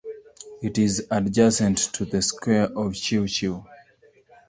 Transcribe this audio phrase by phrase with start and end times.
[0.63, 3.63] It is adjacent to the square of Chiu Chiu.